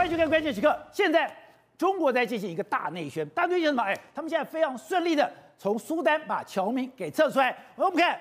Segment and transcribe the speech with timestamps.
[0.00, 0.74] 欢迎收看关键时刻。
[0.90, 1.30] 现在
[1.76, 3.82] 中国在进行一个大内宣，大内宣什么？
[3.82, 7.54] 哎，他们现在非常顺利的从苏丹把侨民给撤出来。
[7.76, 8.18] 我们看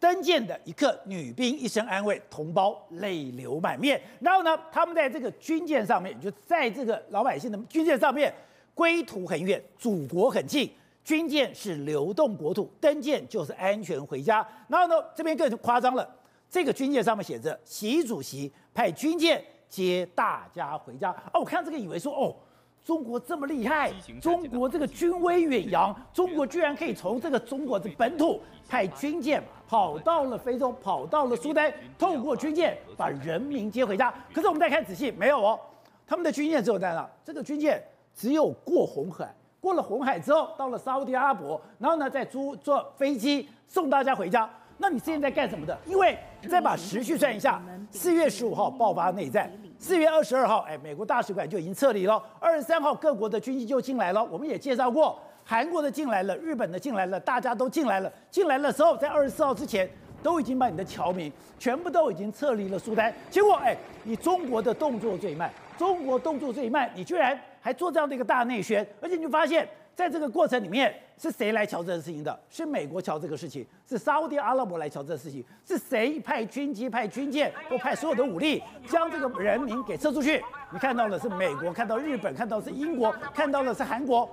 [0.00, 4.02] 登舰的一刻，女兵一声安慰，同胞泪流满面。
[4.18, 8.34] 然后呢，他们在这个军舰上面，就在这个老百姓的军舰上面，
[8.74, 10.68] 归途很远，祖国很近。
[11.04, 14.44] 军舰是流动国土，登舰就是安全回家。
[14.66, 16.12] 然后呢，这边更夸张了，
[16.50, 19.40] 这个军舰上面写着“习主席派军舰
[19.70, 21.10] 接大家回家”。
[21.32, 22.36] 哦，我看这个以为说，哦，
[22.84, 23.90] 中国这么厉害，
[24.20, 34.12] 中国这个军威远扬， 中国居然可以从这个中国的本土派军舰跑到了非洲，跑到了苏丹，透过军舰把人民接回家。
[34.34, 35.58] 可是我们再看仔细，没有哦，
[36.06, 37.08] 他们的军舰只有在哪？
[37.24, 37.82] 这个军舰
[38.14, 39.32] 只有过红海。
[39.60, 44.48] 过了红海之后，到了沙乌地阿拉伯，然后呢，再租坐飞机送大家回家。
[44.82, 45.78] 那你现在在干什么的？
[45.84, 52.22] 因为再把时序算一下，四月十五号爆发内战，四月二十二号，哎，美国大使馆就已经撤离了。
[52.40, 54.24] 二十三号，各国的军机就进来了。
[54.24, 58.10] 我们也介绍过，韩国的进来了，日本的进来了，大家都进来了。
[58.30, 59.86] 进来的时候，在二十四号之前，
[60.22, 63.12] 都已经把你的侨民全部都已经撤离了苏丹。
[63.28, 67.38] 结果，哎，你中国的动作最慢，中国动作最慢，你居然。
[67.62, 72.40] 还做这样的一个大内宣，而且你就发现，在这个过程里面，是谁来瞧这个事情的？
[72.48, 80.42] 是美国瞧这个事情，是沙乌地阿拉伯来瞧这个事情，是谁派军机、派军舰或派所有的武力，将这个人民给撤出去？
[80.72, 84.28] 你看到的是美国，看到日本，看到是英国，看到的是韩国，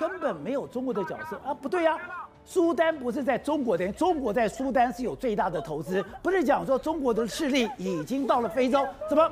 [0.00, 1.54] 根本没有中国的角色啊！
[1.54, 1.96] 不对呀、
[2.44, 9.30] 苏丹不是在中国的，中国在苏丹是有最大的投资，不是讲说中国的势力已经到了非洲，怎么？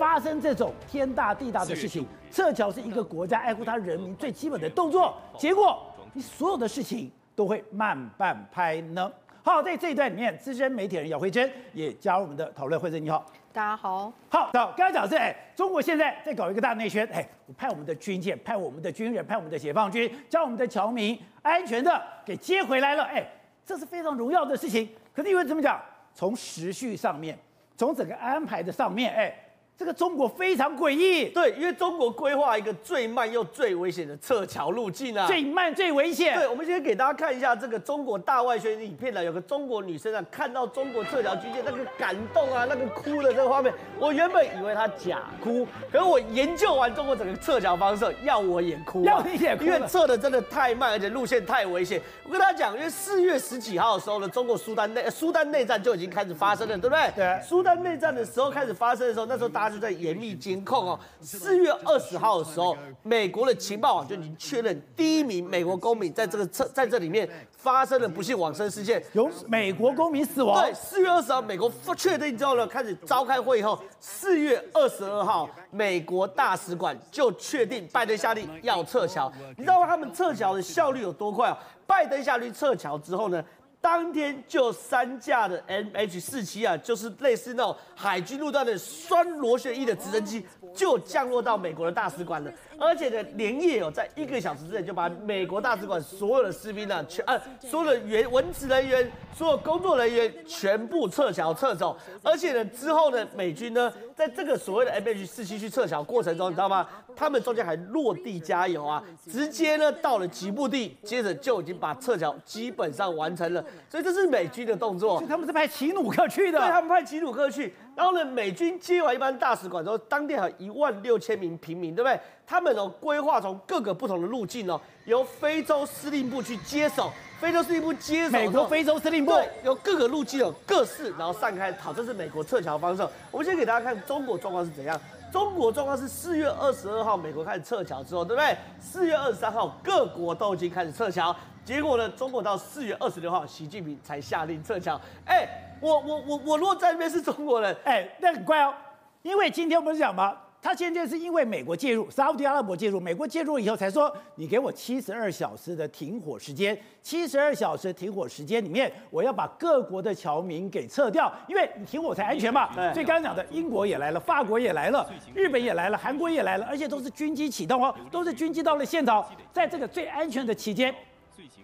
[0.00, 5.14] 发生这种天大地大的事情，撤侨是一个国家爱护他人民最基本的动作。
[5.36, 5.78] 结果
[6.14, 9.12] 你所有的事情都会慢半拍呢。
[9.42, 12.80] 好，在这一段里面，资深媒体人姚慧珍也加入我们的讨论。
[12.80, 14.10] 慧珍你好，大家好。
[14.30, 23.22] 好，刚才讲的是，哎，中国现在在搞一个大内宣，哎，我派我们的军舰，派我们的军人，派我们的解放军，将我们的侨民安全的给接回来了，哎，
[23.66, 24.88] 这是非常荣耀的事情。
[25.14, 25.78] 可是因为怎么讲？
[26.14, 27.38] 从时序上面，
[27.76, 29.36] 从整个安排的上面，哎。
[29.80, 36.34] 这个中国非常诡异，对，因为中国规划一个最慢又最危险的撤侨路径啊，最慢最危险。
[36.34, 51.98] 对，我们先给大家看一下这个中国大外宣影片呢，有个中国女生啊，看到中国撤侨军舰那个感动啊，那个哭的这个画面，我原本以为她假哭，可是我研究完中国整个撤侨方式，要我也哭，要你也哭，因为撤的真的太慢，而且路线太危险。
[52.26, 57.10] 我跟大家讲，因为四月十几号的时候呢，中国苏丹内苏丹内战就已经开始发生了，对不对？
[57.16, 57.40] 对。
[57.42, 59.74] 苏丹内战的时候开始发生的时候，那时候大家。
[59.74, 60.98] 就在严密监控哦。
[61.20, 70.60] 四月二十号的时候，美国的情报网就已经确认，第一名美国公民在这个车在这里面发生了不幸往生事件，有美国公民死亡。
[70.60, 79.30] 对，四月二十号，美国确定之后呢，开始召开会议后，四月二十二号，美国大使馆就确定拜登下令要撤侨。
[79.56, 81.56] 你知道他们撤侨的效率有多快啊？
[81.86, 83.44] 拜登下令撤侨之后呢？
[83.80, 92.52] 当天就三架的 MH 四七啊，就是类似那种海军陆战的双螺旋翼的直升机，就降落到美国的大使馆了。
[92.80, 101.94] 而且呢，连夜哦，在一个小时之内就把美国大使馆所有的士兵呢，全啊，所有的员文职人员、所有工作人员全部撤侨撤走。
[102.22, 106.88] 而且呢，之后呢，美军呢，在这个所谓的 M H 四七去撤侨过程中，你知道吗？
[107.14, 113.62] 他们中间还落地加油啊，直接呢到了吉布地，接着就已经把撤侨基本上完成了。
[113.90, 116.58] 所以这是美军的动作，他们是派奇努克去的。
[116.58, 122.18] 对，他们派奇努克去，然后呢，美军接完一般大使馆之后，当地还有一万六千名平民，对不对？
[122.50, 133.06] 他们哦规划从各个不同的路径哦，由非洲司令部去接手，非洲司令部接手，美国非洲司令部，对，由各个路径有各式，然后散开跑，这是美国撤侨方式。
[133.30, 135.00] 我们先给大家看中国状况是怎样。
[135.30, 138.56] 中国状况是四月二十二号美国开始撤侨之后，对不对？
[138.80, 141.32] 四月二十三号各国都已经开始撤侨。
[141.64, 142.08] 结果呢？
[142.08, 145.00] 中国到四月二十六号，习近平才下令撤侨。
[145.24, 145.48] 哎，
[145.80, 148.74] 我我我我，如果在那边是中国人，哎，那很怪哦。
[149.22, 162.74] 因为今天我们讲嘛，他现在是因为美国介入，沙乌地阿拉伯介入，美国介入以后才说，你给我七十二小时的停火时间，七十二小时停火时间里面，我要把各国的侨民给撤掉，因为你停火才安全嘛。
[162.74, 162.92] 对。
[162.92, 170.94] 所以刚刚讲的，英国也来了，法国也来了，日本也来了，韩国也来了，而且都是军机启动哦，都是军机到了现场，在这个最安全的期间。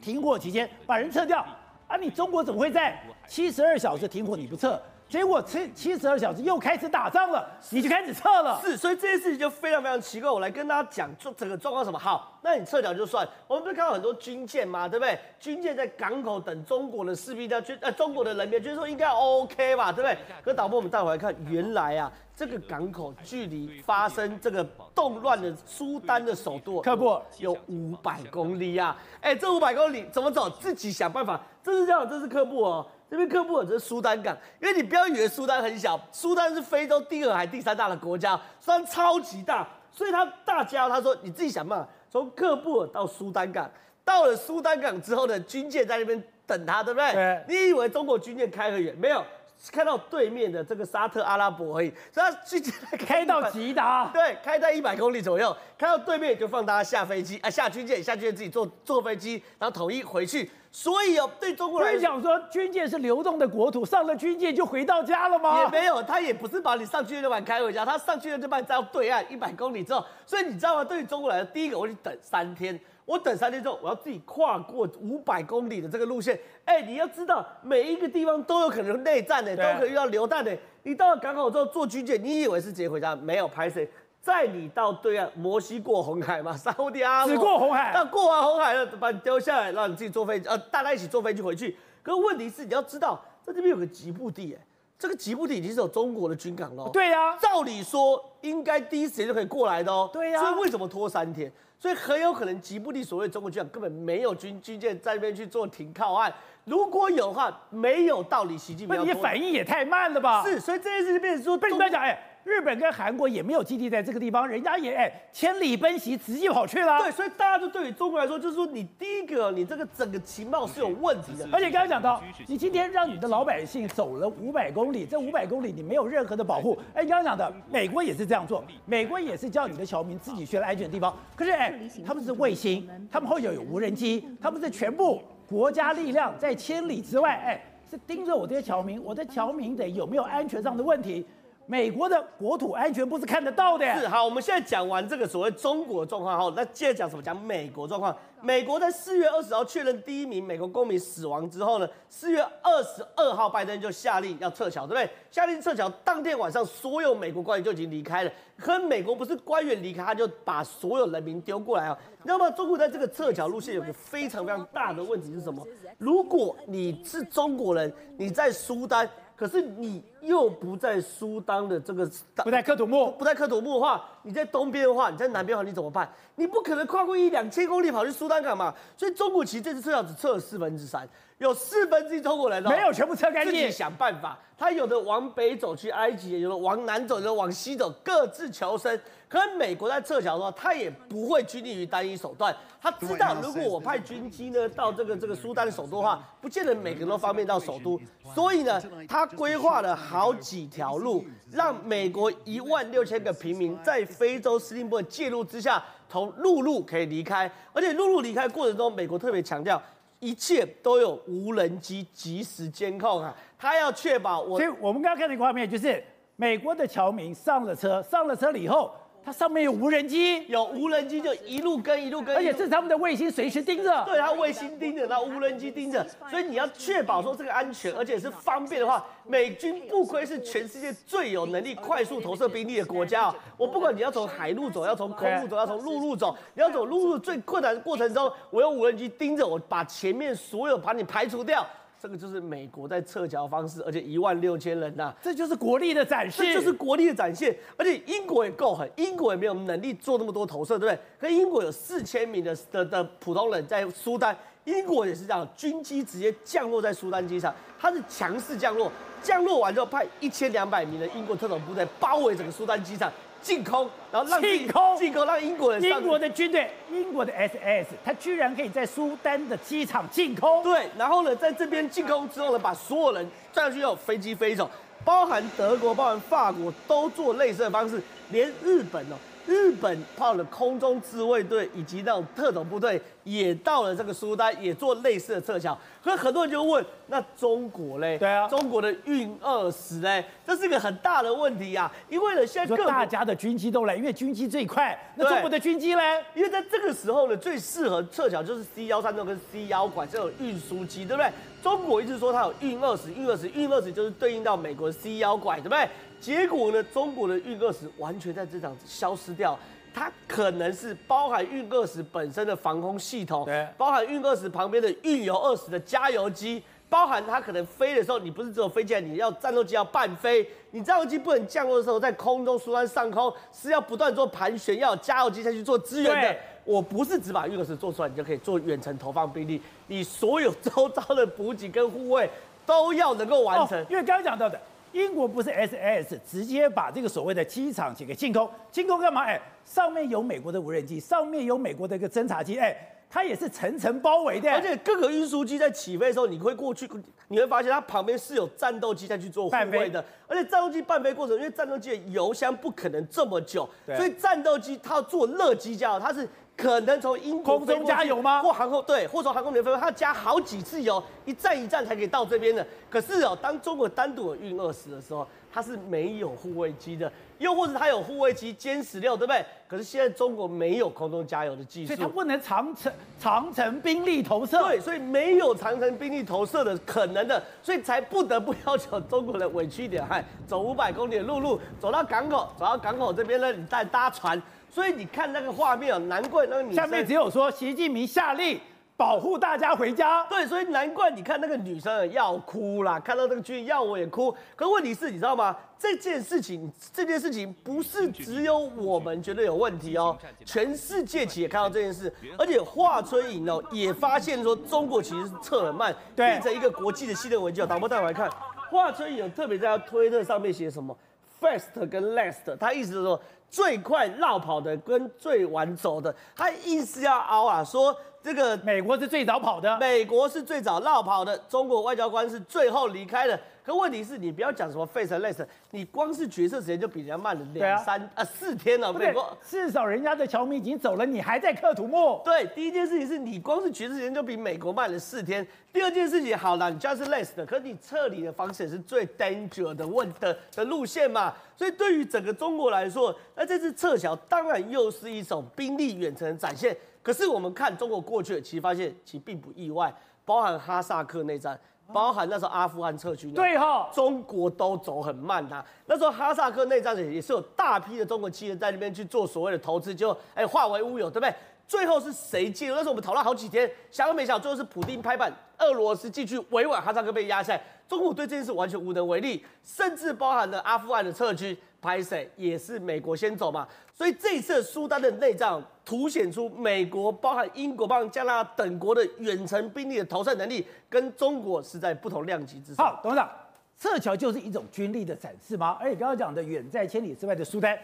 [0.01, 1.45] 停火期间把人撤掉
[1.87, 1.97] 啊！
[1.97, 8.61] 你中国怎么会在七十二小时停火你不撤，结果七七十二小时又开始打仗了，你就开始撤了。
[8.61, 10.29] 是，所以这件事情就非常非常奇怪。
[10.29, 11.99] 我来跟大家讲，这整个状况什么？
[11.99, 14.89] 好，那你撤掉就算，我们不是看到很多军舰吗？
[14.89, 15.17] 对不对？
[15.39, 20.19] 军舰在港口等中国的士兵要去，呃，中国的人民，就是说应该 OK 吧，对不对？
[20.43, 28.97] 可导播，我们带回来看，原来啊，这个港口距离发生这个动乱的苏丹的首都喀布尔有五百公里啊！
[29.21, 30.51] 哎，这五百公里怎么走？
[30.51, 31.41] 自己想办法。
[31.63, 32.85] 这是这样，这是喀布尔。
[33.09, 43.71] 这边喀布尔这是苏丹港，因为你不要以为苏丹很小，苏丹是非洲第二还第三大的国家，虽然超级大，所以他大家他说你自己想办法，从喀布尔到苏丹港，
[44.05, 47.13] 到了苏丹港之后呢，军舰在那边等他，对不对？
[47.13, 47.45] 对。
[47.49, 48.95] 你以为中国军舰开很远？
[48.97, 49.25] 没有，
[49.71, 60.51] 开到对面的这个沙特阿拉伯而已，所以他军舰开到吉达，对，开在一百公里左右，开到对面就放大家下飞机啊，下军舰，下军舰自己坐坐飞机，然后统一回去。
[60.71, 65.63] 所以哦，对中国来讲，说军舰是流动的国土，上了军舰就回到家了吗？
[65.63, 70.05] 也没有，他也不是把你上军舰就把你开回家，他上军舰就把你载到对岸一百公里之后。
[70.27, 70.85] 所以你知道吗？
[70.85, 76.39] 对于中国来说，第一个我得等三天，我等三天之后，我要自己跨过五百公里的这个路线。
[76.65, 80.55] 哎，你要知道，每一个地方都有可能内战的，都可能遇到流弹的。
[80.83, 83.15] 你到了港口之后坐军舰，你以为是直接回家？
[83.17, 83.89] 没有，拍谁？
[84.21, 91.77] 在你到对岸，摩西过红海嘛， 沙乌地阿拉，只过红海，那过完红海了，把你丢下来，让你自己坐飞机，呃，大家一起坐飞机回去。
[92.03, 94.67] 可是问题是，你要知道，在这边有个吉布地，哎，
[94.99, 96.89] 这个吉布地已经是有中国的军港了。
[96.93, 100.11] 对呀、啊，照理说应该第一时间就可以过来的哦。
[100.13, 101.53] 对呀、啊，所以为什么拖三天？
[101.79, 106.33] 所以很有可能吉布地所谓中国军港根本没有军军舰在那边去做停靠岸。
[106.65, 108.97] 如果有的话，没有道理，习近平。
[108.97, 110.43] 那你反应也太慢了吧？
[110.45, 112.36] 是，所以这件事情变成说，被你们讲，哎。
[112.47, 116.97] 日本跟韩国也没有基地在这个地方，人家也哎千里奔袭，直接跑去了。
[117.01, 121.45] 对，所以大家就对于中国来说，就是说你第一个，你这个整个情报是有问题的。
[121.51, 126.79] 而且刚刚讲到，你今天让你的老百姓走了五百公里，这五百公里你没有任何的保护。
[126.95, 131.13] 哎，刚刚讲的，美国也是这样做，美国也是叫你的侨民自己去安全的地方。
[131.35, 131.77] 可是哎，
[132.07, 137.61] 他们是卫星，他们后有有无人机，他们是全部国家力量在千里之外，哎，
[137.91, 141.27] 是盯着我这些侨民，我的侨民得有没有安全上的问题。
[141.67, 143.85] 美国的国土安全部是看得到的。
[143.99, 147.23] 是好，我们现在讲完这个所谓中国状况后，那接着讲什么？
[147.23, 148.17] 讲美国状况。
[148.41, 155.11] 美国在四月二十号确认第一名美国公民死亡之后呢，四月二十二号拜登就下令要撤侨，对不对？
[155.31, 158.31] 下令撤侨，当天晚上所有美国官员就已经离开了。
[158.57, 161.99] 可美国不是官员离开，他就把所有人民丢过来啊。
[162.23, 162.49] 那么？
[162.53, 165.67] 中国在这个撤侨路线有个非常非常大的问题是什么？
[165.99, 169.09] 如果你是中国人，你在苏丹。
[169.35, 176.09] 可是你又不在苏丹的这个，不在克土木，不在克土木的话，你在东边的话，你在南边的话，你怎么办？
[176.35, 178.75] 你不可能跨过一两千公里跑去苏丹港嘛。
[178.97, 181.09] 所以中国其实这次撤侨只撤了四分之三，
[181.39, 184.39] 有四分之一中国人没有全部撤干净，自己想办法。
[184.59, 188.99] 他有的往北走去埃及，有的往南走，有的往西走，各自求生。
[189.29, 192.57] 可是美国在撤侨的话，他也不会拘泥于单一手段。
[192.81, 198.01] 他知道，如果我派军机呢到这个这个苏丹的首都的话， 不见得每个人都方便到首都。
[198.35, 201.23] 所以呢，他规划了好几条路，
[201.53, 207.51] 让美国一万六千个平民在非洲司令部的介入之下，从陆路可以离开。
[207.75, 209.83] 而且陆路离开过程中，美国特别强调，
[210.21, 214.59] 一切都有无人机及时监控啊，他要确保我。
[214.59, 216.03] 所以我们刚刚看那个画面，就是
[216.37, 218.93] 美国的侨民上了车，上了车了以后。
[219.27, 224.05] 它上面有无人机，有无人机就一路跟一路跟，而且这是他们的卫星随时盯着。
[224.05, 233.35] 对，它卫星盯着，然后无人机盯着，所以你要确保说这个安全，而且是方便的话，美军不愧是全世界最有能力快速投射兵力的国家啊！
[233.57, 241.67] 我不管你要从海路走，要从空路走，要从陆路走，你要走陆路最困难的过程中，我用无人机盯着，我把前面所有把你排除掉。
[242.01, 247.57] 这个就是美国在撤侨方式，而且一万六千人呐、啊，这就是国力的展现，这就是国力的展现。
[247.77, 251.01] 而且英国也够狠，英国也没有能力做那么多投射，对不对？
[251.19, 263.11] 可英国有四千名的的的普通人在苏丹，英国也是这样，军机直接降落在苏丹机场，它是强势降落，降落完之后派一千两百名的英国特种部队包围整个苏丹机场。
[263.47, 266.01] 进空，然后让进空，进空让英国人上。
[266.01, 270.65] 英国的军队，英国的 SS，他居然可以在苏丹的机场进空。
[270.65, 274.69] 对，然后呢，在这边进空之后呢，把所有人站上去，有飞机飞走，
[275.05, 278.03] 包含德国、包含法国都做类似的方式。
[278.31, 279.17] 连日本哦。
[279.47, 285.77] 日本炮的空中自卫队以及那种特种部队也到了这个苏丹，也做类似的撤侨。
[286.03, 288.19] 可是很多人就问，那中国嘞？
[288.19, 291.91] 对啊，中国的运二十嘞，这是一个很大的问题啊。
[292.09, 294.97] 因为呢，现在各大家的军机都来，因为军机最快。
[295.17, 296.25] 那中国的军机嘞？
[296.35, 301.31] 因为在这个时候呢，最适合撤侨就是 C 幺三六跟 C 幺拐这种运输机，对不对？
[301.63, 305.89] 中国一直说它有运二十，运二十，运二十就是对应到美国 C 幺拐，对不对？
[306.21, 309.59] 结果呢，中国的运二十完全在这场消失掉，
[309.95, 326.37] 它可能是包含运二十本身的防空系统，对，包含运二十旁边的运油二十的加油机，包含它可能飞的时候，你不是只有飞起来，你要战斗机要半飞，你战斗机不能降落的时候，在空中苏丹上空是要不断做盘旋，要有加油机下去做支援的。
[326.65, 332.29] 我不是只把运二十做出来，你就可以做远程投放兵力，你所有周遭的补给跟护卫
[332.67, 333.81] 都要能够完成。
[333.81, 334.61] 哦，因为刚刚讲到的。
[334.93, 339.23] 英国不是 SAS 直接把这个所谓的机场给进攻，进攻干嘛？
[339.23, 342.77] 哎，上面有美国的无人机，上面有美国的一个侦察机，哎，
[343.11, 344.51] 它也是层层包围的。
[344.51, 346.89] 而且各个运输机在起飞的时候，你会过去，
[347.29, 350.05] 你会发现它旁边是有战斗机在去做护卫的。
[350.27, 356.29] 而且战斗机半飞过程，因为战斗机的油箱不可能这么久，所以战斗机它要做热机加油，它是。
[356.57, 358.43] 可能从英国空中加油吗？
[358.43, 362.67] 或航空对，或从航空里面飞，它要加好几次油，一站一站才可以到这边的。
[362.89, 369.45] 可是哦，当中国单独有运二十的时候，它是没有护卫机的，又或者它有护卫机歼十六，对不对？
[369.69, 374.63] 可是现在中国没有空中加油的技术，所以它不能长城长城兵力投射。
[374.63, 384.41] 对，所以没有长城兵力投射的可能的，所以才不得不要求中国人委屈一点，嗨，走五百公里的陆路，走到港口，走到港口这边呢，你再搭船。
[384.71, 388.61] 所以你看那个画面啊，难怪那个女生下面只有说习近平下令
[388.97, 390.25] 保护大家回家。
[390.25, 394.35] 对，所以难怪你看那个女生要哭啦，看到这个剧要我也哭。
[394.55, 395.55] 可问题是，你知道吗？
[395.79, 407.61] 这件事情，这件事情不是只有我们觉得有问题哦，全世界其实也看到这件事，而且华春莹哦也发现说中国其实是撤很慢，变成一个国际的信任危机。
[407.67, 408.31] 导播带我来看，
[408.71, 410.97] 华春莹特别在他推特上面写什么
[411.39, 413.21] ，fast 跟 last，他意思是说。
[413.49, 423.39] 最快绕跑的跟最晚走的，他硬是要凹啊，说这个美国是最早跑的，美国是最早绕跑的，中国外交官是最后离开的。
[423.67, 428.93] 可问题是你不要讲什么 face less，你光是决策时间就比人家慢了两三啊，啊四天了。
[428.93, 432.23] 美国至少人家的侨民已经走了，你还在刻土木。
[432.25, 435.45] 对，第一件事情是你光是决策时间就比美国慢了四天。
[435.73, 441.35] 第二件事情，好了，你就是 less 的，可是你撤离的方式也是最 danger 的问的的路线嘛。
[441.57, 446.77] 所以对于整个中国来说，那这次撤侨当然又是一种兵力远程的展现。
[447.03, 449.93] 可是我们看中国过去，其实发现其实并不意外，
[450.25, 451.59] 包含哈萨克内战。
[451.93, 455.67] 包含那时候阿富汗撤军，对哈，中国都走很慢呐、啊。
[455.87, 461.35] 那时候哈萨克内战也是有大批的中国企业在那边去做所谓的投资，就哎化为乌有，对不对？
[461.69, 462.75] 最后是谁介入？
[462.75, 471.57] 那时候我们讨论好几天，想都没想，最后是普丁拍板，俄罗斯进去委婉，哈萨克被压下来，中国对这件事完全无能为力，甚至包含了阿富汗的撤军。
[471.79, 482.85] 拍谁也是美国先走嘛，所以这一次苏丹的内战凸显出美国、包含英国、包含加拿大等国的远程兵力的投射能力，跟中国是在不同量级之上。
[482.85, 483.31] 好，董事长，
[483.79, 485.79] 撤侨就是一种军力的展示吗？
[485.81, 487.79] 而且刚刚讲的远在千里之外的苏丹，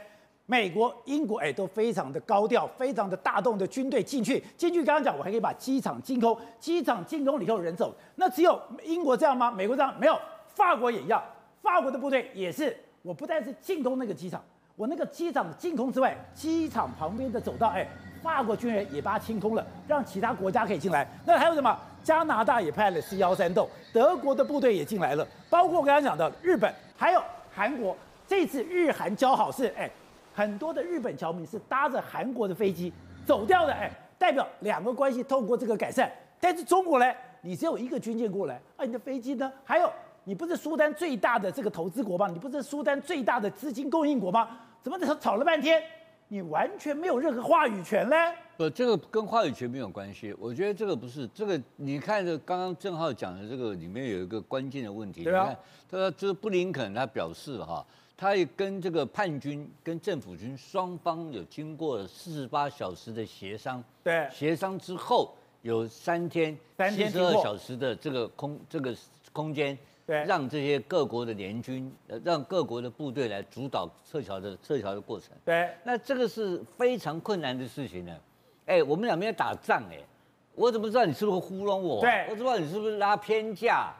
[0.47, 4.42] 美国、英国哎都非常的高调，非常的大动的军队进去。
[4.56, 9.49] 进去刚刚讲，我还可以把机场进攻，机场进攻以后人走，那只有英国这样吗？
[9.49, 10.18] 美国这样没有，
[10.49, 11.23] 法国也一样，
[11.62, 12.76] 法国的部队也是。
[13.02, 14.42] 我不但是进攻那个机场，
[14.76, 17.86] 我那个机场的进攻之外，机场旁边的走道，哎，
[18.22, 21.06] 法国军人也把它清空了，让其他国家可以进来。
[21.26, 21.78] 那还有什么？
[22.02, 27.22] 加拿大也派了 C 幺三栋，德国的部队也进来了，包括我刚才讲的日本，还有
[27.54, 27.96] 韩国。
[28.26, 29.88] 这次日韩交好是，哎，
[30.34, 32.92] 很多的日本侨民是搭着韩国的飞机
[33.26, 36.10] 走掉的，哎，代表两个关系透过这个改善。
[36.40, 37.12] 但是中国呢，
[37.42, 39.52] 你只有一个军舰过来，啊，你的飞机呢？
[39.64, 39.92] 还有。
[40.24, 42.28] 你不是苏丹最大的这个投资国吗？
[42.28, 44.48] 你不是苏丹最大的资金供应国吗？
[44.80, 45.82] 怎么吵吵了半天，
[46.28, 48.16] 你完全没有任何话语权呢？
[48.56, 50.32] 不，这个跟话语权没有关系。
[50.38, 51.60] 我觉得这个不是这个。
[51.76, 55.24] 你看，这刚刚郑浩讲的这个里面有一个关键的问题。
[55.24, 55.42] 对啊。
[55.42, 55.58] 你看，
[55.90, 57.84] 他说就是布林肯他表示哈，
[58.16, 63.82] 他也跟这个叛军跟政府军双方有经过四十八小时的协商。
[64.04, 64.28] 对。
[64.30, 66.56] 协商之后有三天
[66.90, 68.94] 七十二小时的这个空这个
[69.32, 69.76] 空间。
[70.12, 75.31] 对，让这些各国的联军，呃，让各国的部队来主导撤侨的撤侨的过程。
[75.42, 78.14] 对，那这个是非常困难的事情呢。
[78.66, 79.99] 哎，我们两边打仗，哎，
[80.54, 82.02] 我怎么知道你是不是糊弄我？
[82.02, 83.90] 对，我怎么知道你是不是拉偏架？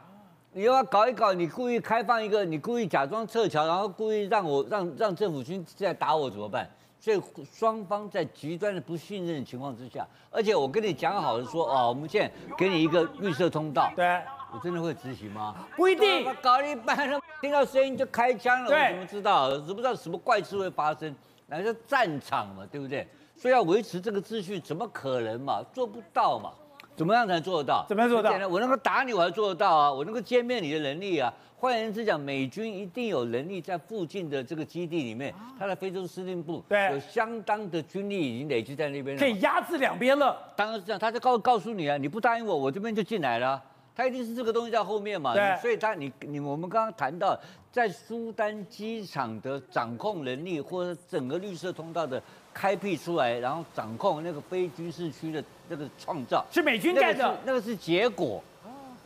[0.51, 6.69] 你要搞一搞，你故意开放一个，你故意假装撤侨，然后故意让我让让政府军在打我怎么办？
[6.99, 7.19] 所以
[7.51, 14.21] 双方在极端的不信任的情况之下，而且我跟你讲好了说，哦，我们现在给你一个绿色通道，对，
[14.53, 15.55] 我真的会执行吗？
[15.75, 17.09] 不一定，搞一半，
[17.41, 19.47] 听到声音就开枪了，对我怎么知道？
[19.47, 21.13] 我怎么知道什么怪事会发生？
[21.47, 23.07] 那是战场嘛，对不对？
[23.35, 25.63] 所以要维持这个秩序，怎么可能嘛？
[25.73, 26.51] 做不到嘛？
[26.95, 27.83] 怎么样才做得到？
[27.89, 28.47] 怎么样做得到？
[28.47, 29.91] 我能够打你，我还做得到啊！
[29.91, 31.33] 我能够歼灭你的能力啊！
[31.57, 40.37] 换言之讲，美军一定有能力在附近的这个基地里面，他的非洲司令部对有相当的军力已经累积在那边了，可以压制两边了。
[40.55, 43.59] 当然是这样，他就告告诉你啊，你不答应我，我这边就进来了。
[43.95, 47.39] 他一定是这个东西在后面嘛，对，所以他你你我们刚刚谈到
[47.71, 52.21] 在苏丹机场的掌控能力，或者整个绿色通道的
[52.53, 58.43] 开辟出来，然后掌控那个非军事区的那个创造，是美军干的，那个是结果，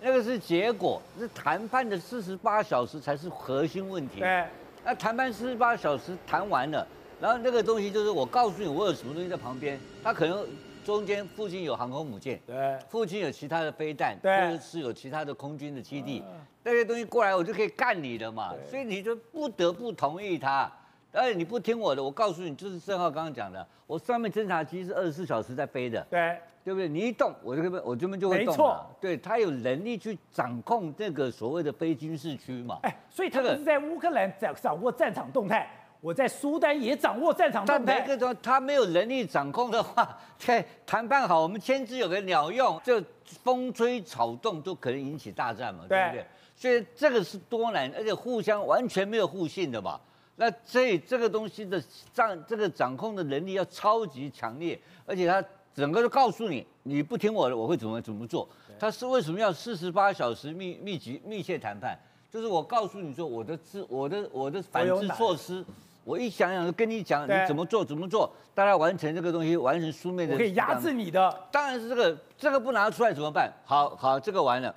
[0.01, 4.21] 那个是结果，是谈判的四十八小时才是核心问题。
[4.21, 4.45] 对，
[4.85, 6.87] 那谈判四十八小时谈完了，
[7.19, 10.47] 然后那个东西就是我告诉你，我有什么东西在旁边，他可能。
[10.87, 16.23] 中间附近有航空母舰，对，附近有其他的飞弹，对，或者是有其他的空军的基地，
[16.63, 20.71] 那些东西过来我就可以干你的嘛，所以你就不得不同意他，
[21.11, 26.87] 而且你不听我的，我告诉你，就是正浩刚刚讲的，我上面侦察机是二十四小时在飞的，对，对不对？
[26.87, 35.69] 你一动，我这边我这边就会动，没错，对，他有能力去掌控这个所谓的非军事区嘛，哎，所以他们是在乌克兰掌掌握战场动态。
[35.99, 43.01] 我在苏丹也掌握战场动态，但每个都他没有能力掌控的话，在谈判好，我们签字有个鸟用，就
[43.43, 46.25] 风吹草动都可能引起大战嘛，对，对不对？
[46.55, 49.99] 所以这个是多难，而且互相完全没有互信的嘛。
[50.35, 51.81] 那所以这个东西的
[52.13, 58.47] 掌这个掌控的能力要超级强烈，而且他整个都告诉你，你不听我的，我会怎么怎么做。
[58.79, 61.97] 他是为什么要四十八小时密密集密切谈判？
[62.29, 65.65] 就是我告诉你说我的制我的我的反制措施。
[66.07, 70.35] 我一想想就跟你讲，你怎么做怎么做，大家完成这个东西，完成书面的。
[70.35, 71.37] 我可以压制你的。
[71.51, 73.51] 当然是这个，这个不拿出来怎么办？
[73.65, 74.73] 好好，这个完了，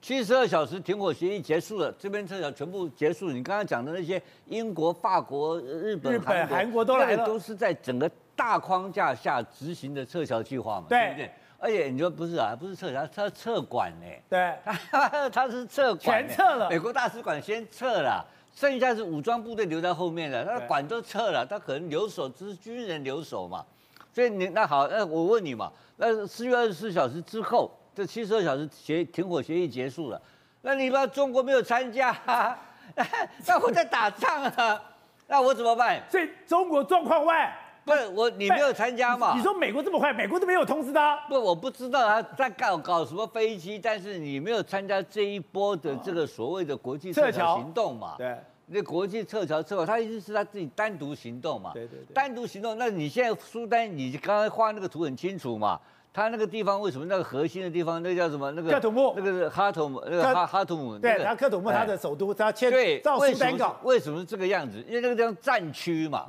[0.00, 3.30] 七十二小时停火协议结束了，这边撤侨全部结束。
[3.30, 11.30] 你刚刚讲的那些英国、法国、日本、日本、韩国都来了，都是在整个大框架下执行的撤侨计划嘛，对，对不对？
[11.58, 14.06] 而且你说不是啊，不是撤侨，他撤馆呢？
[14.30, 14.54] 对，
[14.90, 18.24] 他 他是撤馆，全撤了，美国大使馆先撤了。
[18.54, 23.64] 剩下是武装部队留在后面的，他管都撤了，他可能留守，只是军人留守嘛。
[24.12, 30.20] 所以你那好，那我问你嘛，那四月二十四小时之后，这七十二小时协停火协议结束了，
[30.62, 32.10] 那你把中国没有参加，
[33.46, 34.82] 那我在打仗啊，
[35.28, 36.02] 那我怎么办？
[36.10, 39.34] 所以中国状况外，不是我你没有参加嘛？
[39.36, 41.16] 你说美国这么坏，美国都没有通知他？
[41.28, 48.14] 不，我不知道他在搞搞什么飞机，但是你没有参加这一波的这个所谓的国际撤侨行动嘛？
[48.18, 48.36] 对。
[48.72, 51.72] 那国际撤侨撤侨，他意思是他自己单独行动嘛？
[51.74, 52.78] 对对对，单独行动。
[52.78, 55.80] 那你现在苏丹，你刚才画那个图很清楚嘛？
[56.12, 58.50] 他那个地方为什么那个核心的地方，那叫什么？
[58.52, 60.98] 那个克土木，那个是哈土姆，那个哈哈土姆。
[60.98, 63.76] 对，他克土穆他的首都，他迁对到苏丹港。
[63.82, 64.84] 为什么是这个样子？
[64.86, 66.26] 因为那个地方战区嘛，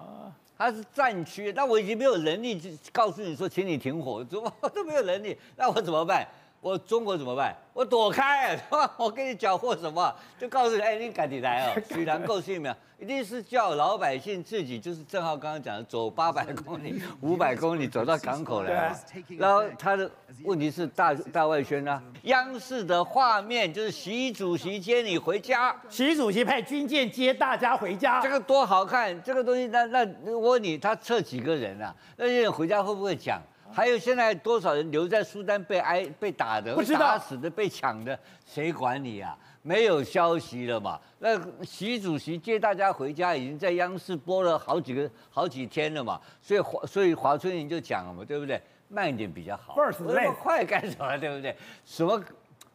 [0.62, 1.52] 它是战区。
[1.54, 6.28] 那我已经没有能力去告诉你说，请你停火，怎么 都没有能力，那我怎么办？
[6.62, 7.56] 我中国怎么办？
[7.74, 8.56] 我躲开，
[8.96, 10.14] 我跟你搅和什么？
[10.40, 12.76] 就告诉你，哎，你赶紧来哦，许南够信没有？
[13.00, 18.96] 一定是叫老百姓自己，就是正好刚刚讲的，走八百公里、五百公里走到港口来。
[19.40, 20.08] 然后他的
[20.44, 29.20] 问题是大大外宣啊，央视的画面就是习主席接你回家，习主席派军舰接大家回家，这个多好看！
[29.24, 31.96] 这个东西，那那我问你，他撤几个人啊？
[32.18, 33.42] 那些人回家会不会讲？
[33.74, 39.38] 还有现在多少人留在苏丹被挨被打的，被打死的，被抢的，谁管你啊？
[39.64, 41.00] 没有消息了嘛？
[41.20, 46.20] 那习主席接大家回家，已经在央视播了好几个好几天了嘛？
[46.42, 48.62] 所以华所以华春莹就讲了嘛，对不对？
[48.88, 49.76] 慢一点比较好。
[50.00, 51.18] 那么快干什么？
[51.18, 51.56] 对不对？
[51.86, 52.22] 什么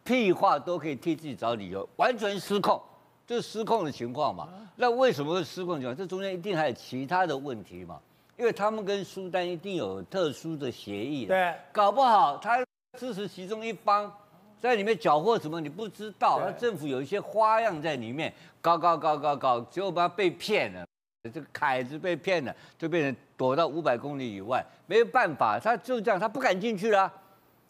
[0.04, 2.80] 屁话都可以替自己找理由，完全失控，
[3.26, 4.48] 就是失控的情况嘛。
[4.76, 5.96] 那为什么会失控的情况？
[5.96, 8.00] 这中间一定还有其他的问题嘛？
[8.36, 12.62] 因为他们跟苏丹一定有特殊的协议，对，搞不好他
[12.98, 14.12] 支持其中一方，
[14.60, 20.86] 在里面缴获什么你不知道，那政府有一些花样在里面，搞搞搞搞搞，结果把他被骗了，
[21.32, 27.10] 这个凯子被骗了，就变成躲到五百公里以外，没有办法，他就这样，他不敢进去了，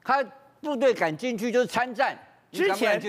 [0.02, 0.24] 他
[0.60, 2.18] 部队敢进去就是参战，
[2.50, 3.00] 之前。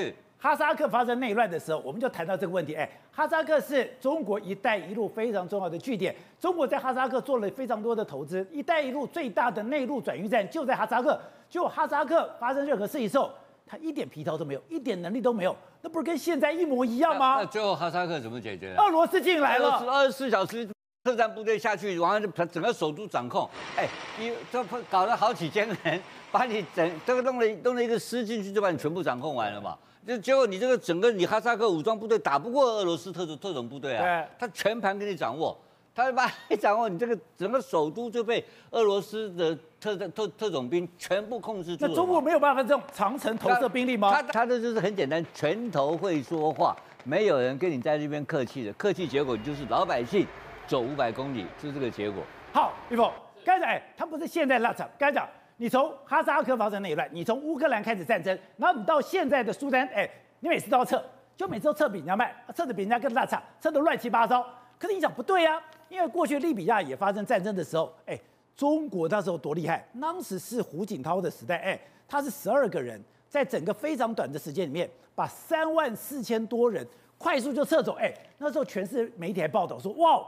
[0.48, 2.74] 哈萨克发生内乱的时候，我们就谈到这个问题。
[2.74, 11.20] 哎，哈萨克是中国“一带一路”非常重要的据点，中国在哈萨克做了非常多的投资，“一带一路”最大的内陆转运站就在哈萨克。
[11.50, 13.30] 就哈萨克发生任何事情的时候，
[13.66, 17.36] 他一点皮条都没有，一点能力都没有，那不是跟现在一模一样吗？
[17.40, 18.74] 那，那最后哈萨克怎么解决？
[18.78, 20.66] 俄罗斯进来了，二十四小时
[21.04, 23.50] 特战部队下去，完了整个首都掌控。
[23.76, 23.86] 哎，
[24.18, 29.78] 你这搞了好几千人，把你整这个弄了弄了一个师进去，就把你全部掌控完了嘛？
[30.06, 35.58] 就结果你这个整个你哈萨克武装部队打不过俄罗斯特种特种部队啊，对他全盘给你掌握。
[35.96, 41.90] 他把一掌握，你这个整个首都就被俄罗斯的特特特种兵全部控制住了。
[41.90, 44.12] 那中国没有办法这种长程投射兵力吗？
[44.12, 50.24] 他他的就是很简单，拳头会说话，没有人跟你在这边客气的，客气结果就是老百姓
[50.68, 52.22] 走五百公里，就是这个结果。
[52.54, 53.12] 好，玉凤，
[53.44, 61.04] 刚才他不是现在拉长，刚才讲你从哈萨克发生内乱，你从乌克兰开始战争，然后你到现在的苏丹，哎，你每次都要撤，
[61.36, 64.46] 就每次都撤比人家慢，撤的比人家更大差，撤的乱七八糟。
[64.78, 65.62] 可是你讲不对、啊。
[65.90, 68.20] 因为过去利比亚也发生战争的时候，哎，
[68.56, 76.86] 中国那时候多厉害，当时是胡锦涛的时代，哎，他是十二个人，在整个非常短的时间里面，把三万四千多人
[77.18, 80.28] 快速就撤走，哎，那时候全是媒体还报道说，哇。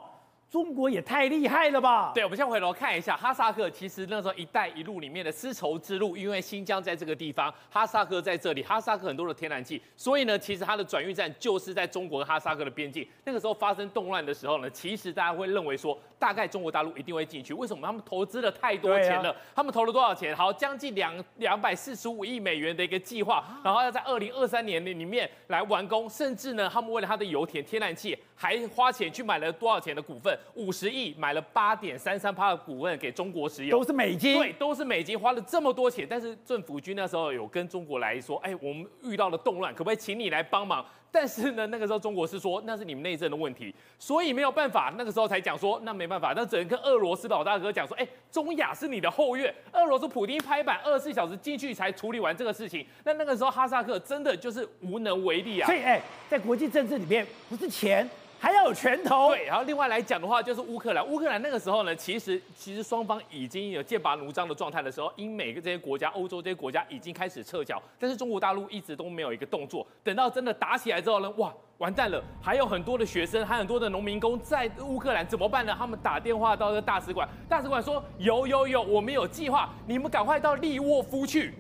[0.49, 2.11] 中国也太厉害了吧！
[2.11, 3.69] 对，我们先回头看一下哈萨克。
[3.69, 13.07] 其实那时候“一带一路”里面的丝绸之路，因为新疆在这个地方，哈萨克在这里，哈萨克很多的天然气，所以呢，其实它的转运站就是在中国和哈萨克的边境。
[13.23, 17.53] 那个时候发生动乱的时候呢，其实大家会认为说，大概中国大陆一定会进去。
[17.53, 17.87] 为什么？
[17.87, 19.31] 他们投资了太多钱了。
[19.31, 20.35] 啊、他们投了多少钱？
[20.35, 26.09] 好，将近两两百四十五亿美元的一个计划，然后要在二零二三年里里面来完工。
[26.09, 30.37] 甚至呢，他们为了他的油田、天然气，还花钱去买了多少钱的股份？
[30.55, 34.37] 五十亿买了八点三三趴的股份给中国石油，都是美金。
[34.37, 36.05] 对，都是美金，花了这么多钱。
[36.09, 40.85] 但是政府军那时候有跟中国来说，哎，我们遇到了动乱，可不可以请你来帮忙？
[41.11, 44.93] 但是呢，那个时候中国是说那是你们内政的问题，所以没有办法。
[44.97, 49.53] 那个时候才讲说那没办法，那只能跟俄罗斯老大哥讲说，哎，中亚是你的后院。
[49.71, 52.85] 俄罗斯普丁拍板，二十四小时进去才处理完这个事情。
[53.03, 55.65] 那那个时候哈萨克真的就是无能为力啊。
[55.65, 58.07] 所以哎，在国际政治里面，不是钱。
[58.39, 59.29] 还要有拳头。
[59.29, 61.05] 对，然后另外来讲的话，就是乌克兰。
[61.05, 69.85] 乌克兰那个时候呢，其实其实双方已经有剑拔弩张的状态的时候，英美这些国家、欧洲这些国家已经开始撤侨，但是中国大陆一直都没有一个动作。
[70.03, 72.23] 等到真的打起来之后呢，哇，完蛋了！
[72.41, 75.75] 还有很多的学生，还有很多的农民工在乌克兰怎么办呢？
[75.77, 81.53] 他们打电话到这个大使馆，大使馆说有有有，我们有计划，你们赶快到利沃夫去。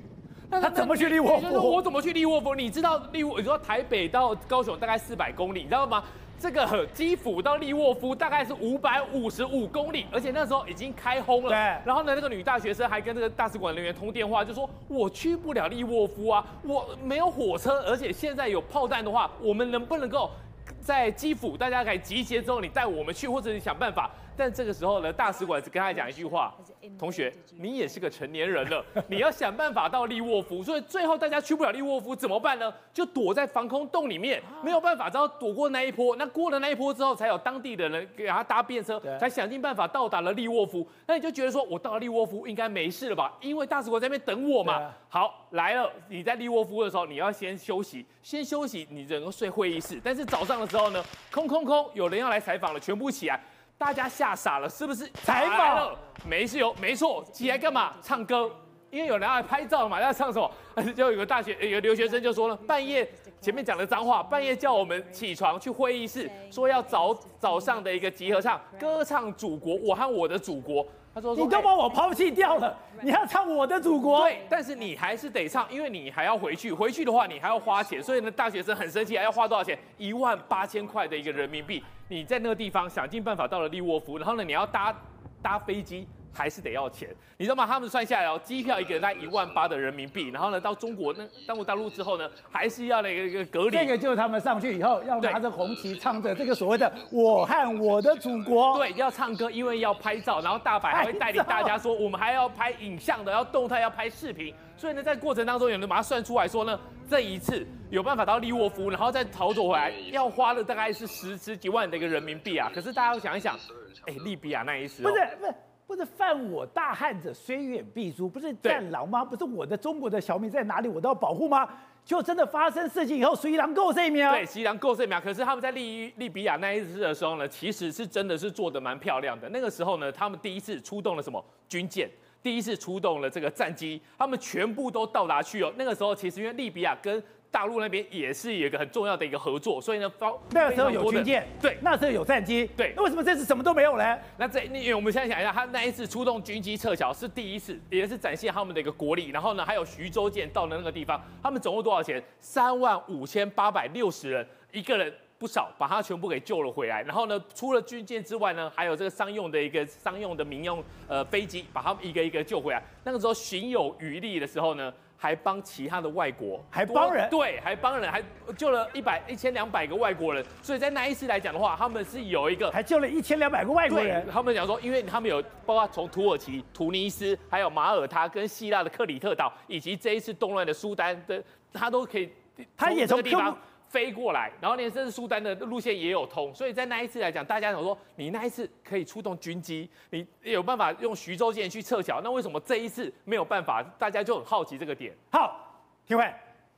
[0.49, 1.75] 那他怎么去利沃夫？
[1.75, 2.55] 我怎么去利沃夫？
[2.55, 3.37] 你知道利沃？
[3.37, 6.03] 你说台北到高雄大概四百公里，你知道吗？
[6.39, 11.49] 这个基辅到利沃夫大概是五百五十五公里，而且那时候已经开轰了。
[11.49, 11.57] 对。
[11.85, 20.31] 然后呢，那个女大学生还跟这个大使馆人员通电话，就说：“我去不了利沃夫啊，我没有火车，而且现在有炮弹的话，我们能不能够
[20.79, 26.55] 在基辅大家可以集结之后，你带我们去，或者你想办法？”但这个时候呢，大使馆只跟他讲一句话
[26.97, 32.73] ：“同学，你也是个成年人了， 你要想办法到利沃夫。”所以最后大家去不了利沃夫怎么办呢？
[32.93, 36.15] 就躲在防空洞里面，没有办法，只好躲过那一波。
[36.15, 40.87] 那过了那一波之后，才有当地的人给他搭便车，才想尽办法到达了利沃夫。
[41.05, 43.37] 那你就觉得说，我到了利沃夫应该没事了吧？
[43.41, 44.89] 因为大使馆在那边等我嘛。
[45.09, 49.99] 好，来了，你在利沃夫的时候，你要先休息，先休息，你只能睡会议室。
[50.01, 53.37] 但是早上的时候呢，空空空，有人要来采访了，全部起来。
[53.79, 55.09] 大家吓傻了，是不是？
[55.23, 57.93] 采访了，没事有，没错，起来干嘛？
[58.01, 58.51] 唱歌，
[58.89, 60.51] 因为有人要来拍照嘛，要唱什么？
[60.93, 70.85] 就有个大学，有个留学生就说了，半夜前面讲的脏话，半夜叫我们起床去会议室，说要早早上的一个集合唱，歌唱祖国，我和我的祖国。
[71.19, 74.21] 他说，说：“你都把我抛弃掉了，你还要唱我的祖国？
[74.21, 79.77] 对，但是你还是得唱，因为你还要回去，回去的话你还要花钱，所以呢，大学生很生气，还要花多少钱？
[79.97, 81.83] 一万八千块的一个人民币。
[82.07, 84.95] 你在那个地方想尽办法到了利沃夫，然后呢，你要搭
[85.41, 87.65] 搭飞机。”还是得要钱，你知道吗？
[87.65, 93.71] 他们算下来哦，机票一个人在一万八的人民币，然后呢，到中国那中国大陆之后呢，还是要那个一个隔离。
[93.71, 98.77] 这个就是他们上去以后要拿着红旗，唱着这个所谓的“我和我的祖国”。
[98.79, 104.53] 对，要唱歌，因为要拍照，然后大白还会带领大家说，我们还要拍影像的，要动态，要拍视频。
[104.77, 112.71] 所以呢，在过程当中，有人把它算出来说呢，这一次有办法到利沃夫，然后再逃走回来，要花了大概是十十几万的一个人民币啊。
[112.73, 113.57] 可是大家要想一想，
[114.05, 115.53] 哎，利比亚那一时、哦、不是不是。
[115.89, 119.25] 不是犯我大汉者，虽远必诛，不是战狼吗？
[119.25, 121.67] 不是我的中国的小米在哪里，我都要保护吗？
[122.05, 124.31] 就真的发生事情以后，谁人够这一秒？
[124.31, 125.19] 对，谁人够这一秒？
[125.19, 129.49] 可是他们在利利比亚那一次的时候呢，其实是真的是做的蛮漂亮的。
[129.49, 132.07] 那个时候呢，他们第一次出动了什么军舰？
[132.43, 135.73] 第一次出动了这个战机，他们全部都到达去哦。
[135.75, 140.11] 那个时候其实因为利比亚跟大陆那边也是有一个很重要的一个合作，所以呢，
[140.51, 144.17] 那个时候有军舰，对，那时候有战机，对，那为什么这次什么都没有呢？
[144.37, 149.29] 那这，因为我们现在想一下，他那一次出动军机撤侨是第一次，也是展现他们的一个国力。
[149.29, 152.23] 然后呢，还有徐州舰到了那个地方，他们总共多少钱？
[152.39, 157.01] 三万五千八百六十人，一个人不少，把他全部给救了回来。
[157.01, 162.83] 然后呢，除了军舰之外呢，还有这个商用的一个商用的民用呃飞机，把他们一个一个救回来。
[163.03, 168.23] 那个时候行有余力的时候呢，还帮其他的外国，还帮人，对，还帮人，还
[168.55, 170.43] 救了一百一千两百个外国人。
[170.61, 174.25] 所以在那一次来讲的话，他们是有一个，还救了一千两百个外国人。
[174.31, 182.29] 他们讲说，因为他们有包括从土耳其、突尼斯，还有马耳他跟希腊的克里特岛，以及这一次动乱的苏丹的，他都可以，
[182.77, 183.57] 他也从这个地方。
[183.89, 193.81] 飞过来，然后连甚至苏丹的路线也有通，所以在那一次来讲，大家想说，你那一次可以出动军机，你有办法用徐州舰去撤侨，那为什么这一次没有办法？
[193.97, 195.11] 大家就很好奇这个点。
[195.31, 195.75] 好，
[196.07, 196.31] 各位，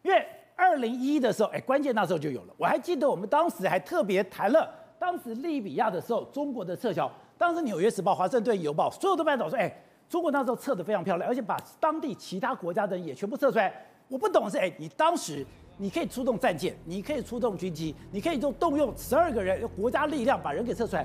[0.03, 2.53] 因为二零一的时候，哎，关键那时候就有了。
[2.57, 9.69] 我还记得我们当时还特别谈了，当时利比亚的时候，中国的撤侨，当时《纽约时报》、《华盛顿邮报》所有的报道说，哎，
[10.07, 13.85] 中国那时候撤的非常漂亮，而且把当地其他国家的人也全部撤出来。
[14.07, 15.45] 我不懂是，哎，你当时。
[15.81, 21.03] 你可以出动战舰，你可以出动军机，你可以动动用十二个人，用国家力量把人给撤出来。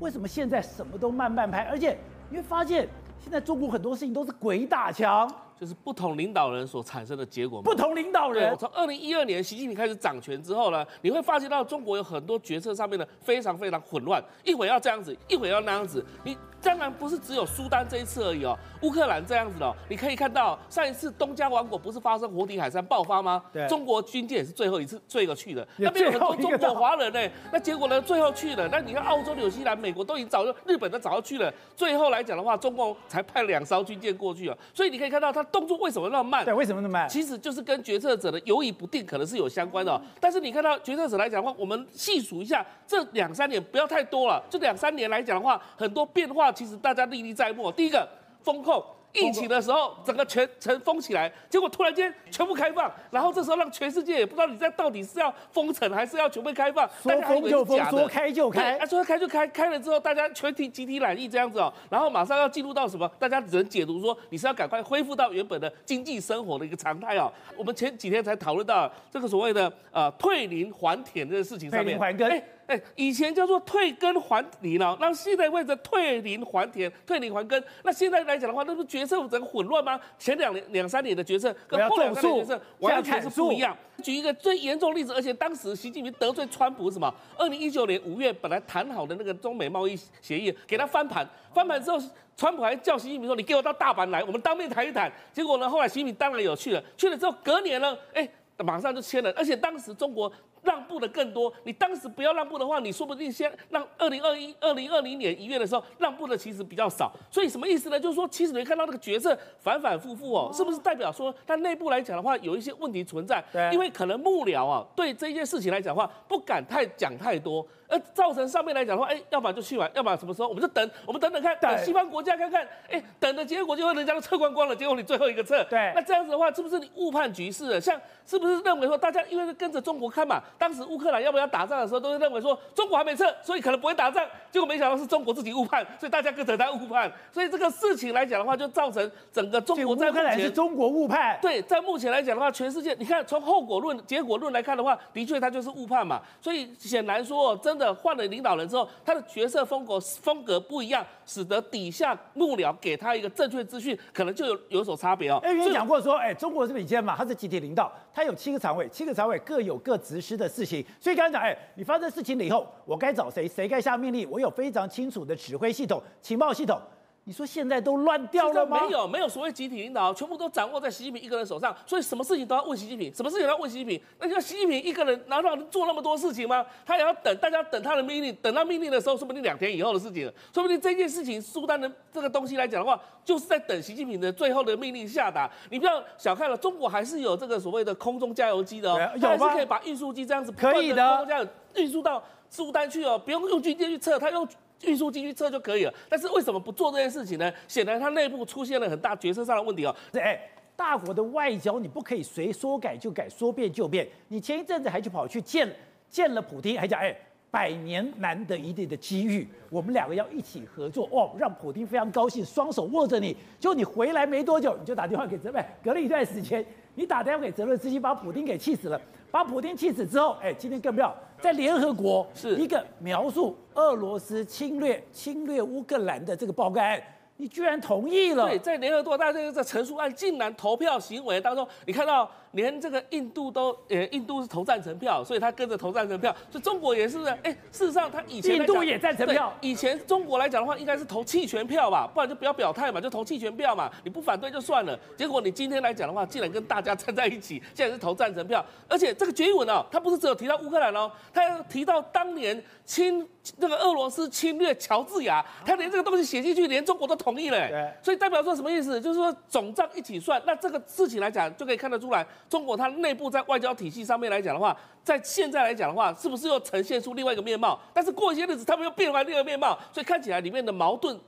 [0.00, 1.62] 为什么现在什么都慢慢拍？
[1.66, 1.96] 而且
[2.28, 2.88] 你会发现，
[3.20, 7.62] 现在中国很多事情都是鬼打墙，就是不同领导人所产生的结果。
[7.62, 16.36] 不同领导人，从二零一二年习近平开始掌权之后呢，你会发现到中国有很多决策上面的非常非常混乱，一会要这样子，一会要那样子，你。
[16.66, 23.40] 当然不是只有苏丹这一次而已哦，乌克兰这样子的，你可以看到上一次东加王国不是发生活体海山爆发吗？
[23.52, 36.44] 对，中国军舰也是最后一次最后去的，那边有很多中国华人呢，那结果呢最后去了，那你看澳洲、纽西兰、美国都已经早就，日本都早就去了，最后来讲的话，中共才派两艘军舰过去啊，所以你可以看到他动作为什么那么慢？
[36.44, 37.08] 对，为什么那么慢？
[37.08, 40.00] 其实就是跟决策者的犹豫不定可能是有相关的哦。
[40.20, 47.36] 但是你看到决策者来讲的话，我们细数一下这两三年不要太多了，这两三年来讲的话，很多变化其实大家历历。
[47.36, 48.08] 在目，第一个
[48.42, 63.06] 封控，疫情的时候，整个全城封起来，结果突然间全部开放，然后这时候让全世界也不知道你在到底是要封城还是要全部开放，说封就封，说开就开，啊，说开就开，开了之后大家全体集体染疫这样子哦，然后马上要进入到什么？
[63.18, 67.30] 大家只能解读说你是要赶快恢复到原本的经济生活的一个常态哦。
[67.54, 72.42] 我们前几天才讨论到这个所谓的呃退零还田这个事情上面，退林还耕。
[72.66, 80.00] 哎，以前叫做退耕还林哦，那现在为着退林还田、退林还耕，那现在来讲的话，那不决策整个混乱吗？
[80.18, 83.76] 前两年、两三年的决策跟后两三年的决策完全是不一样。
[84.02, 87.12] 举一个最严重的例子，而且当时习近平得罪川普什么？
[87.38, 91.98] 二零一九年五月本来谈好的那个中美贸易协议，给他翻盘，翻盘之后，
[92.36, 100.30] 川普还叫习近平说：“你给我到大阪来，我们当面谈一谈。”结果呢，后来习近平当然有去了，去了之后隔年呢，哎，马上就签了，而且当时中国。
[100.66, 107.98] 让步的更多，你当时不要让步的话，你说不定先让二零二一、二零二零年一月的时候让步的其实比较少，所以什么意思呢？
[107.98, 113.42] 就是说，其实你看到那个决策反反复复哦，是不是代表说它内部来讲的话有一些问题存在？
[113.52, 117.66] 对，因为可能幕僚啊对这件事情来讲的话不敢太讲太多。
[117.88, 127.80] 而造成上面来讲的话，哎，要不然就去玩，要不然什么时候我们就等，我们等等看，等西方国家看看，哎，等的结果就会人家都测光光了，结果你最后一个测，对，那这样子的话，是不是你误判局势了？
[127.80, 155.38] 像是不是认为说大家因为是跟着中国看嘛，当时乌克兰要不要打仗的时候，都是认为说中国还没撤，所以可能不会打仗，结果没想到是中国自己误判，所以大家跟着他误判，所以这个事情来讲的话，就造成整个中国在目前是中国误判，对，在目前来讲的话，全世界你看从后果论、结果论来看的话，的确他就是误判嘛，所以显然说真的换了领导人之后，他的决策风格风格不一样，使得底下幕僚给他一个正确资讯，可能就有有所差别哦。
[155.42, 166.80] 哎，你讲过说，哎，中国是比肩嘛，他是集体领导，他有七个常委，七个常委各有各职司的事情，所以刚才讲，哎，你发生事情了以后，我该找谁，谁该下命令，我有非常清楚的指挥系统、情报系统。
[167.28, 168.80] 你说现在都乱掉了吗？
[168.80, 174.00] 没有，没有所谓集体领导，全部都掌握在习近平一个人手上，所以什么事情都要问习近平，什么事情都要问习近平。
[174.20, 176.64] 那就习近平一个人能让人做那么多事情吗？
[176.84, 185.50] 他也要等，大家等他的命令，等到命令的时候，说不定两天以后的事情了，说不定这件事情苏丹的这个东西来讲的话，就是在等习近平的最后的命令下达。
[185.70, 194.46] 你不要小看了，中国还是有这个所谓的空中加油机的哦，有还是可以把运输机这样子可以的，空中加油运输到苏丹去哦，不用用军舰去测，他用。
[194.82, 197.52] 运输进去撤就可以了，但是为什么不做这件事情呢？
[197.66, 199.96] 显然它内部出现了很大决策上的问题哦。
[200.12, 200.38] 哎，
[200.76, 204.06] 大国的外交你不可以随说改就改，说变就变。
[204.28, 205.68] 你前一阵子还去跑去见
[206.10, 207.16] 见了普丁，还讲哎，
[207.50, 213.34] 百年难得一遇的机遇，我们两个要一起合作哦，让普丁非常高兴，双手握着你。
[213.58, 219.00] 就你回来没多久，你就打电话给泽连，隔了一段时间，你打电话给泽连斯基，把普丁给气死了。
[219.36, 226.98] 把普京气死之后，哎，今天更妙，在联合国是一个描述俄罗斯侵略侵略乌克兰的这个报告案。
[227.36, 228.48] 你居然同意了？
[228.48, 236.34] 对，在联合国大这个陈述案竟然投票行为当中，你看到连这个印度都，呃，印度是投赞成票，所以他跟着投赞成票。
[236.50, 239.52] 所以中国也是，哎，事实上他以前印度也赞成票。
[239.60, 244.98] 以前中国来讲的话，应该是投弃权票吧，不然就不要表态嘛，就投弃权票嘛，你不反对就算了。
[245.16, 257.68] 结果你今天来讲的话，竟然跟大家站在一起，现在是投赞成票，而且这个决议文哦，他不是只有提到乌克兰哦，他要提到当年侵那个俄罗斯侵略乔治亚，他连这个东西写进去，连中国都同意了。
[257.68, 258.98] 对，所以代表说什么意思？
[258.98, 267.78] 就是说总账一起算，那这个事情来讲就可以看得出来，中国它内部在外交体系上面来讲的话，在现在来讲的话，是不是又呈现出另外一个面貌？
[267.92, 271.18] 但是过一些日子，他们又变回另外一个面貌，所以看起来里面的矛盾，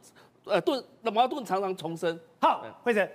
[0.45, 2.19] 呃，盾的矛盾常常重生。
[2.41, 3.09] 好，慧成，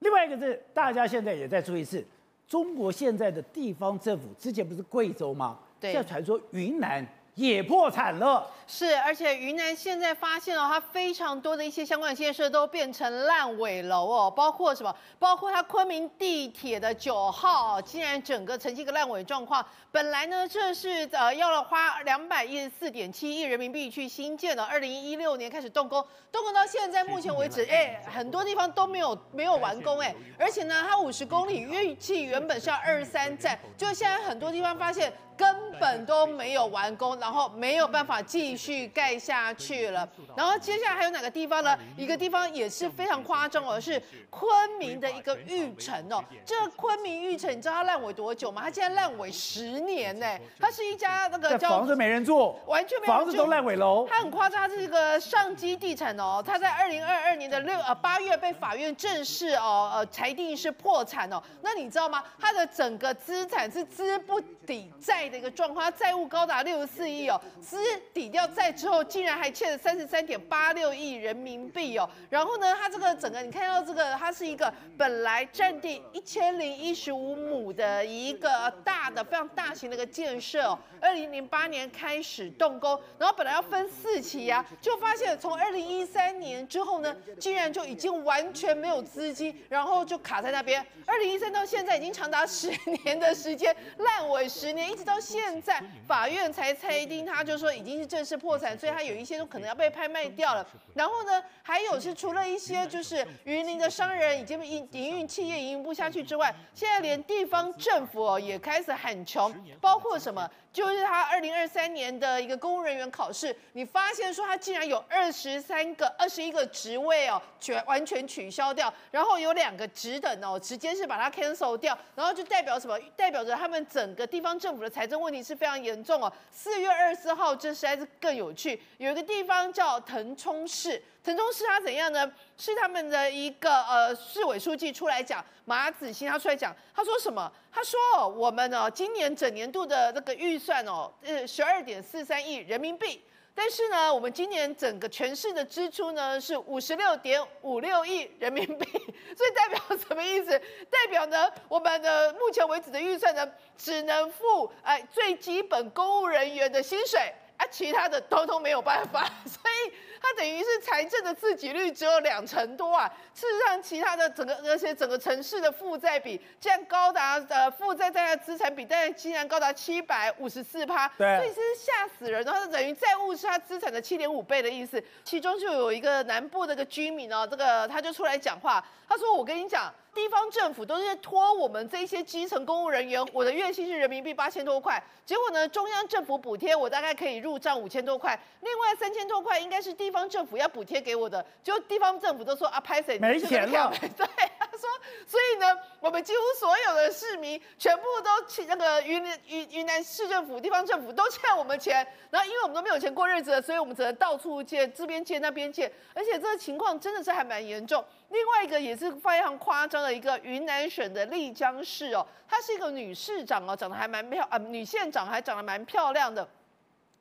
[0.00, 2.06] 另外一个是大家现在也在注意是，
[2.46, 5.58] 中国现在的地方政府之前不是贵州吗？
[5.80, 7.06] 对，现在传说云南。
[7.40, 14.94] 也破产了，是，而且云南现在发现了，它非常多的一些相关建设都变成烂尾楼哦，包括什么？
[15.18, 19.64] 包括它昆明地铁的九号，竟然整个呈现一个烂尾状况。
[19.90, 35.10] 本来呢，这是呃要了花两百一十四点七亿人民币去新建的，二零一六年开始动工，动工到现在目前为止，哎，很多地方都没有没有完工哎，而且呢，它五十公里预计原本是要二十三站，就现在很多地方发现。
[35.40, 40.06] 根本都没有完工，然后没有办法继续盖下去了。
[40.36, 41.74] 然后接下来还有哪个地方呢？
[41.96, 46.22] 一个地方也是非常夸张哦，是昆明的一个玉城哦。
[46.44, 48.60] 这个昆明玉城，你知道它烂尾多久吗？
[48.64, 50.26] 它现在烂尾十年呢。
[50.58, 54.06] 它是一家那个叫房子没人住，完全没人住，房子都烂尾楼。
[54.06, 56.44] 它很夸张，它是一个上基地产哦。
[56.46, 61.42] 它在二零二二年的六呃八月被法院正式哦呃裁定是破产哦。
[61.62, 62.22] 那你知道吗？
[62.38, 65.29] 它的整个资产是资不抵债。
[65.30, 67.78] 的一个状况，债务高达六十四亿哦，资
[68.12, 72.08] 抵掉债之后，竟然还欠了三十三点八六亿人民币哦。
[72.28, 80.78] 然后呢，它这个整个你看到这个，它是一个本来占地一千零一十五亩的一个大的非常大型的一个建设哦。
[81.00, 90.84] 二零零八年开始动工，然后本来要分四期呀、啊，就发现从二零一三年之后呢，竟然就已经完全没有资金，然后就卡在那边。
[91.06, 92.70] 二零一三到现在已经长达十
[93.04, 95.19] 年的时间，烂尾十年，一直到。
[95.20, 100.66] 现在法院才裁定，他就说已经是正式破产，所以他有一些都可能要被拍卖掉了。
[100.94, 110.50] 然后呢，还有是除了一些就是云林的商人已经营营运企业营运不下去之外，现在连地方政府哦也开始很穷，包括什么？
[110.72, 122.98] 就是他二零二三年的一个公务人员考试，你发现说他竟然有二十三个、二十一个职位哦，全完全取消掉，然后有两个职等哦，直接是把它 cancel 掉，然后就代表什么？
[123.16, 126.32] 代表着他们整个地方政府的财政问题是非常严重哦。
[126.52, 131.02] 四月二十四号，这实在是更有趣，有一个地方叫腾冲市。
[131.22, 132.30] 腾冲市他怎样呢？
[132.56, 137.50] 是他们的一个呃市委书记出来讲，马子兴他出来讲，他说什么？
[137.70, 143.22] 他说我们呢今年整年度的那个预算哦，呃十二点四三亿人民币，
[143.54, 148.86] 但是呢我们今年整个全市的支出呢是五十六点五六亿人民币，
[149.36, 149.78] 所以代表
[150.08, 150.58] 什么意思？
[150.88, 157.30] 代表呢我们的目前为止的预算呢只能付哎最基本公务人员的薪水。
[157.60, 163.06] 啊，其他的通通没有办法， 所以它等于是财政的自给率只有两成多啊。
[163.34, 172.42] 事实上，其他的整个而且整个城市的负债比竟然高达呃负债占资产比，但竟然高达七百五十四趴，对，所以是吓死人。
[172.44, 175.02] 然后等于债务是他资产的七点五倍的意思。
[175.22, 194.26] 其中就有一个南部的个居民哦，这个他就出来讲话，他说：“我跟你讲。”地方政府都是拖我们这些基层公务人员，我的月薪是人民币八千多块，结果呢，中央政府补贴我大概可以入账五千多块，另外三千多块应该是地方政府要补贴给我的，结果地方政府都说啊，拍谁没钱了， 对，
[194.58, 194.88] 他说，
[195.26, 195.66] 所以呢，
[196.00, 208.04] 我们几乎所有的市民全部都欠那个云云云南市政府、地方政府都欠我们钱，然后因为我们都没有钱过日子了，所以我们只能到处借，这边借那边借，而且这个情况真的是还蛮严重。
[208.30, 216.48] 另外一个也是非常夸张的一个云南省的丽江市哦，她是一个女市长哦，长得还蛮漂啊，女县长还长得蛮漂亮的。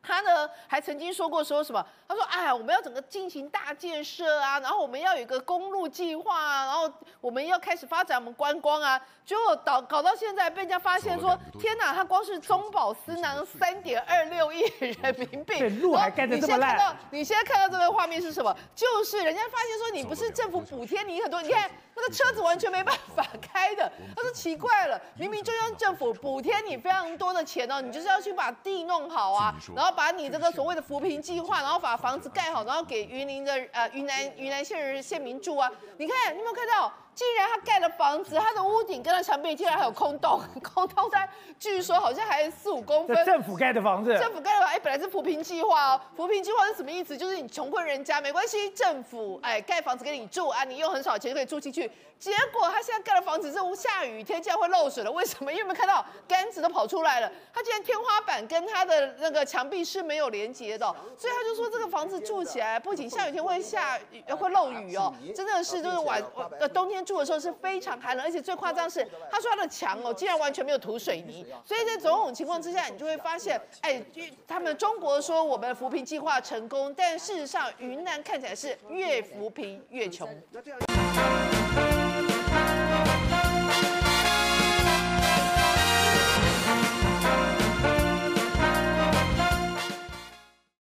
[0.10, 1.86] 他呢还曾经说过说什么？
[2.10, 6.92] 他说：“哎呀，我们要整个进行大建设啊，然后我们要有一个公路计划啊，然后
[7.22, 18.52] 我们要开始发展我们观光啊。”结果搞搞到现在被人家发现说：“天哪，他光是中饱私囊三点二六亿人民币，路还盖得这么烂。”你现在看到这个画面是什么？
[18.74, 23.92] 就是人家发现说你不是政府补贴你很多，你看那个车子完全没办法开的。
[24.18, 35.70] 他说奇怪了，明明中央政府补贴你非常多的钱哦，你就是要去把地弄好啊，然后把你这个所谓的扶贫计划，然后把房子盖好，然后给云林的呃云南云南县人县民住啊！
[35.98, 36.92] 你看，你有没有看到？
[37.14, 41.28] 竟然他盖了房子，他的屋顶跟他墙壁竟然还有空洞， 空洞在
[41.60, 43.26] 据说好像还四五公分。
[43.26, 47.18] 政府盖的房子，政府盖的房子，哎，本来是扶贫计划哦，扶贫计划是什么意思？
[47.18, 51.92] 就是你穷困人家没关系，政府哎盖房子给你住啊，你用很少钱就可以住进去。
[52.20, 55.52] 结果他现在盖的房子是下雨天竟然会漏水了，为什么？
[55.54, 60.86] 因为看到杆子都跑出来了，他竟然天花板跟他的那个墙壁是没有连接的，
[61.18, 66.22] 所以他就说这个房子住起来不仅下雨天会下雨会漏雨哦， 真的是就是晚
[66.60, 74.04] 呃冬天住的时候是非常寒冷，而且最夸张是他说他的墙哦竟然完全没有涂水泥，所以在种种情况之下，你就会发现，哎，
[74.46, 80.28] 他们中国说我们的扶贫计划成功，但事实上云南看起来是越扶贫越穷。